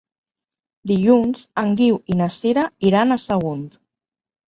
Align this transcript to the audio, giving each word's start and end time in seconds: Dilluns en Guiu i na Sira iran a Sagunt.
Dilluns 0.91 1.45
en 1.65 1.77
Guiu 1.83 2.01
i 2.15 2.19
na 2.25 2.33
Sira 2.39 2.67
iran 2.93 3.21
a 3.21 3.23
Sagunt. 3.29 3.65